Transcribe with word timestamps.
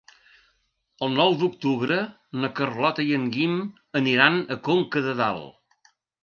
El 1.07 1.11
nou 1.17 1.35
d'octubre 1.41 1.97
na 2.45 2.49
Carlota 2.61 3.05
i 3.11 3.13
en 3.19 3.27
Guim 3.37 3.55
aniran 4.01 4.41
a 4.57 4.59
Conca 4.71 5.05
de 5.11 5.15
Dalt. 5.23 5.93